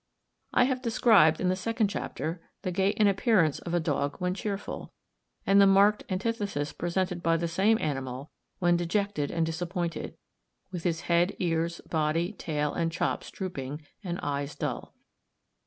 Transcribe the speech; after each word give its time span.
I 0.51 0.63
have 0.63 0.81
described, 0.81 1.39
in 1.39 1.49
the 1.49 1.55
second 1.55 1.89
chapter, 1.89 2.41
the 2.63 2.71
gait 2.71 2.97
and 2.99 3.07
appearance 3.07 3.59
of 3.59 3.75
a 3.75 3.79
dog 3.79 4.15
when 4.17 4.33
cheerful, 4.33 4.91
and 5.45 5.61
the 5.61 5.67
marked 5.67 6.05
antithesis 6.09 6.73
presented 6.73 7.21
by 7.21 7.37
the 7.37 7.47
same 7.47 7.77
animal 7.79 8.31
when 8.57 8.75
dejected 8.75 9.29
and 9.29 9.45
disappointed, 9.45 10.17
with 10.71 10.85
his 10.85 11.01
head, 11.01 11.35
ears, 11.37 11.81
body, 11.81 12.33
tail, 12.33 12.73
and 12.73 12.91
chops 12.91 13.29
drooping, 13.29 13.85
and 14.03 14.19
eyes 14.23 14.55
dull. 14.55 14.95